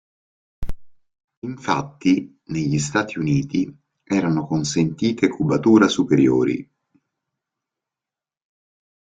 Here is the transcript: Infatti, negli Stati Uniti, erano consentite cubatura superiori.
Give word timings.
Infatti, 1.45 2.41
negli 2.45 2.79
Stati 2.79 3.19
Uniti, 3.19 3.71
erano 4.01 4.47
consentite 4.47 5.29
cubatura 5.29 5.87
superiori. 5.87 6.67